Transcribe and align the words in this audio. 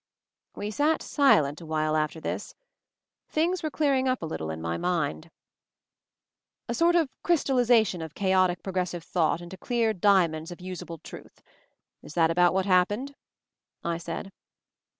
We 0.55 0.71
sat 0.71 1.03
silent 1.03 1.61
awhile 1.61 1.95
after 1.95 2.19
this. 2.19 2.55
Things 3.29 3.61
were 3.61 3.69
clearing 3.69 4.07
up 4.07 4.23
a 4.23 4.25
little 4.25 4.49
in 4.49 4.59
my 4.59 4.75
mind. 4.75 5.29
"A 6.67 6.73
sort 6.73 6.95
of 6.95 7.07
crystallization 7.21 8.01
of 8.01 8.15
chaotic 8.15 8.63
pro 8.63 8.73
gressive 8.73 9.03
thought 9.03 9.41
into 9.41 9.57
clear 9.57 9.93
diamonds 9.93 10.49
of 10.49 10.55
us 10.57 10.63
ee 10.63 10.69
MOVING 10.71 10.85
THE 10.87 10.91
MOUNTAIN 10.91 11.05
261 11.05 11.19
able 11.19 11.29
truth— 11.33 11.43
is 12.07 12.13
that 12.15 12.31
about 12.31 12.53
what 12.55 12.65
happened?" 12.65 13.13
I 13.93 13.99
said. 13.99 14.31